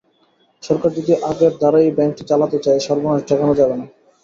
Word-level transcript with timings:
সরকার 0.63 0.89
যদি 0.97 1.13
আগের 1.29 1.53
ধারায়ই 1.61 1.95
ব্যাংকটি 1.97 2.23
চালাতে 2.29 2.57
চায় 2.65 2.79
সর্বনাশ 2.79 3.21
ঠেকানো 3.27 3.53
যাবে 3.59 3.75
না। 3.79 3.85